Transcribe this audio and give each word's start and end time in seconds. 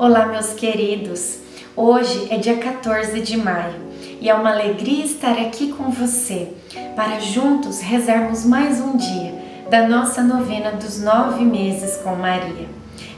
Olá, 0.00 0.26
meus 0.26 0.52
queridos! 0.52 1.38
Hoje 1.76 2.28
é 2.30 2.38
dia 2.38 2.56
14 2.56 3.20
de 3.20 3.36
maio 3.36 3.80
e 4.20 4.28
é 4.28 4.34
uma 4.34 4.50
alegria 4.50 5.04
estar 5.04 5.38
aqui 5.38 5.72
com 5.72 5.90
você 5.90 6.52
para 6.94 7.20
juntos 7.20 7.80
rezarmos 7.80 8.44
mais 8.44 8.80
um 8.80 8.96
dia 8.96 9.34
da 9.68 9.86
nossa 9.86 10.22
novena 10.22 10.70
dos 10.72 11.00
nove 11.00 11.44
meses 11.44 11.96
com 11.96 12.14
Maria. 12.14 12.68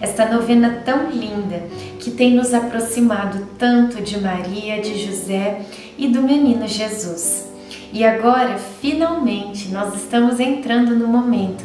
Esta 0.00 0.26
novena 0.26 0.82
tão 0.84 1.10
linda 1.10 1.62
que 1.98 2.10
tem 2.10 2.34
nos 2.34 2.54
aproximado 2.54 3.46
tanto 3.58 4.00
de 4.02 4.18
Maria, 4.20 4.80
de 4.80 4.98
José 5.04 5.62
e 5.98 6.08
do 6.08 6.22
menino 6.22 6.66
Jesus. 6.66 7.48
E 7.92 8.04
agora, 8.04 8.56
finalmente, 8.80 9.68
nós 9.68 9.94
estamos 9.94 10.38
entrando 10.38 10.94
no 10.94 11.08
momento 11.08 11.64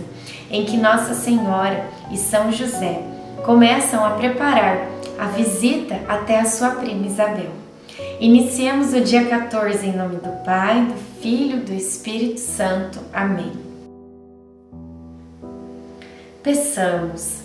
em 0.49 0.65
que 0.65 0.77
Nossa 0.77 1.13
Senhora 1.13 1.87
e 2.11 2.17
São 2.17 2.51
José 2.51 3.01
começam 3.43 4.03
a 4.03 4.11
preparar 4.11 4.87
a 5.19 5.25
visita 5.27 5.99
até 6.07 6.39
a 6.39 6.45
sua 6.45 6.71
prima 6.71 7.05
Isabel. 7.05 7.51
Iniciemos 8.19 8.93
o 8.93 9.01
dia 9.01 9.25
14 9.25 9.85
em 9.85 9.95
nome 9.95 10.17
do 10.17 10.43
Pai, 10.43 10.85
do 10.85 11.21
Filho, 11.21 11.57
do 11.57 11.73
Espírito 11.73 12.39
Santo. 12.39 12.99
Amém. 13.13 13.51
Peçamos 16.41 17.44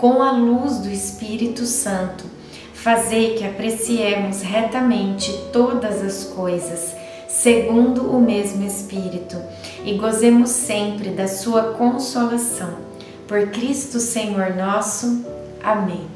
com 0.00 0.22
a 0.22 0.32
luz 0.32 0.78
do 0.78 0.90
Espírito 0.90 1.66
Santo. 1.66 2.24
Fazei 2.72 3.34
que 3.34 3.44
apreciemos 3.44 4.40
retamente 4.40 5.30
todas 5.52 6.02
as 6.02 6.24
coisas, 6.24 6.94
segundo 7.28 8.10
o 8.10 8.18
mesmo 8.18 8.66
Espírito, 8.66 9.36
e 9.84 9.98
gozemos 9.98 10.48
sempre 10.48 11.10
da 11.10 11.28
sua 11.28 11.74
consolação. 11.74 12.78
Por 13.28 13.48
Cristo 13.50 14.00
Senhor 14.00 14.56
nosso. 14.56 15.22
Amém. 15.62 16.08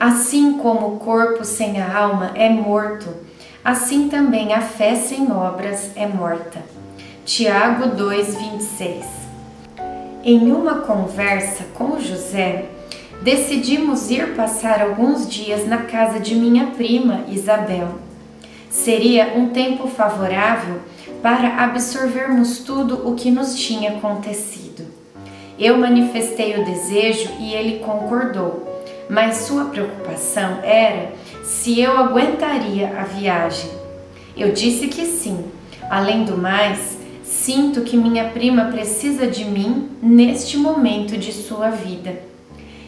Assim 0.00 0.58
como 0.58 0.96
o 0.96 0.98
corpo 0.98 1.44
sem 1.44 1.80
a 1.80 1.96
alma 1.96 2.32
é 2.34 2.48
morto, 2.48 3.08
assim 3.64 4.08
também 4.08 4.52
a 4.52 4.60
fé 4.60 4.96
sem 4.96 5.30
obras 5.30 5.92
é 5.94 6.06
morta. 6.08 6.83
Tiago 7.24 7.96
2:26. 7.96 9.04
Em 10.22 10.52
uma 10.52 10.80
conversa 10.80 11.64
com 11.74 11.98
José, 11.98 12.66
decidimos 13.22 14.10
ir 14.10 14.34
passar 14.34 14.82
alguns 14.82 15.28
dias 15.28 15.66
na 15.66 15.78
casa 15.78 16.20
de 16.20 16.34
minha 16.34 16.66
prima 16.66 17.24
Isabel. 17.28 17.88
Seria 18.70 19.34
um 19.36 19.48
tempo 19.48 19.88
favorável 19.88 20.80
para 21.22 21.64
absorvermos 21.64 22.58
tudo 22.58 23.08
o 23.08 23.14
que 23.14 23.30
nos 23.30 23.58
tinha 23.58 23.96
acontecido. 23.96 24.84
Eu 25.58 25.78
manifestei 25.78 26.60
o 26.60 26.64
desejo 26.64 27.30
e 27.38 27.54
ele 27.54 27.78
concordou 27.78 28.74
mas 29.08 29.36
sua 29.36 29.66
preocupação 29.66 30.60
era 30.62 31.12
se 31.42 31.80
eu 31.80 31.98
aguentaria 31.98 32.98
a 32.98 33.04
viagem. 33.04 33.70
Eu 34.36 34.52
disse 34.52 34.88
que 34.88 35.04
sim. 35.04 35.44
Além 35.90 36.24
do 36.24 36.36
mais, 36.36 36.93
sinto 37.44 37.82
que 37.82 37.94
minha 37.94 38.30
prima 38.30 38.64
precisa 38.72 39.26
de 39.26 39.44
mim 39.44 39.90
neste 40.02 40.56
momento 40.56 41.18
de 41.18 41.30
sua 41.30 41.68
vida. 41.68 42.16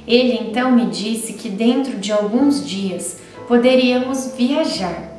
Ele 0.08 0.32
então 0.32 0.72
me 0.72 0.86
disse 0.86 1.34
que 1.34 1.50
dentro 1.50 1.98
de 1.98 2.10
alguns 2.10 2.66
dias 2.66 3.18
poderíamos 3.46 4.32
viajar, 4.34 5.12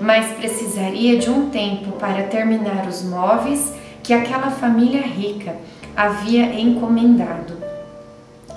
mas 0.00 0.32
precisaria 0.38 1.18
de 1.18 1.28
um 1.28 1.50
tempo 1.50 1.92
para 1.98 2.22
terminar 2.22 2.86
os 2.88 3.02
móveis 3.02 3.74
que 4.02 4.14
aquela 4.14 4.50
família 4.50 5.02
rica 5.02 5.54
havia 5.94 6.58
encomendado. 6.58 7.58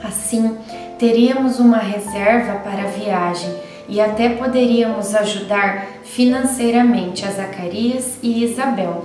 Assim, 0.01 0.55
teríamos 0.97 1.59
uma 1.59 1.79
reserva 1.79 2.59
para 2.59 2.83
a 2.83 2.87
viagem 2.87 3.53
e 3.89 3.99
até 3.99 4.29
poderíamos 4.29 5.13
ajudar 5.13 5.87
financeiramente 6.05 7.25
a 7.25 7.31
Zacarias 7.31 8.17
e 8.23 8.45
Isabel. 8.45 9.03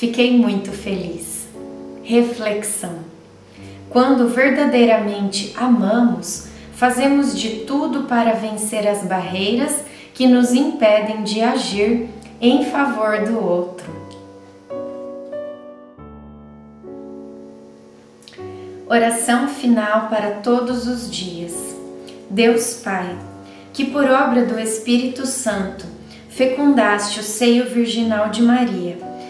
Fiquei 0.00 0.34
muito 0.34 0.72
feliz. 0.72 1.46
Reflexão: 2.02 3.00
quando 3.90 4.28
verdadeiramente 4.28 5.52
amamos, 5.54 6.46
fazemos 6.72 7.38
de 7.38 7.66
tudo 7.66 8.04
para 8.04 8.32
vencer 8.32 8.88
as 8.88 9.02
barreiras 9.02 9.84
que 10.14 10.26
nos 10.26 10.54
impedem 10.54 11.22
de 11.22 11.42
agir 11.42 12.08
em 12.40 12.64
favor 12.64 13.24
do 13.26 13.44
outro. 13.44 13.92
Oração 18.88 19.48
final 19.48 20.08
para 20.08 20.30
todos 20.36 20.86
os 20.86 21.10
dias. 21.10 21.52
Deus 22.30 22.80
Pai, 22.82 23.18
que 23.74 23.84
por 23.84 24.08
obra 24.08 24.46
do 24.46 24.58
Espírito 24.58 25.26
Santo 25.26 25.84
fecundaste 26.30 27.20
o 27.20 27.22
seio 27.22 27.68
virginal 27.68 28.30
de 28.30 28.40
Maria 28.42 29.09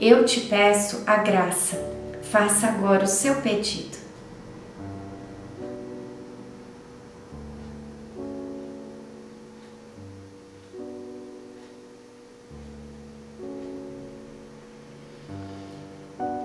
eu 0.00 0.24
te 0.24 0.40
peço 0.40 1.02
a 1.06 1.16
graça. 1.16 1.76
Faça 2.22 2.66
agora 2.66 3.04
o 3.04 3.08
seu 3.08 3.36
pedido. 3.36 3.98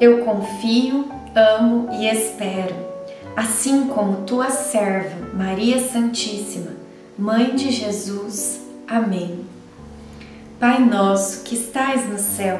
Eu 0.01 0.25
confio, 0.25 1.09
amo 1.35 1.89
e 1.93 2.07
espero 2.07 2.85
assim 3.35 3.87
como 3.87 4.25
tua 4.25 4.49
serva, 4.49 5.35
Maria 5.35 5.79
Santíssima, 5.79 6.71
Mãe 7.17 7.55
de 7.55 7.71
Jesus. 7.71 8.61
Amém. 8.87 9.45
Pai 10.59 10.79
nosso 10.79 11.43
que 11.43 11.55
estais 11.55 12.09
no 12.09 12.17
céu, 12.17 12.59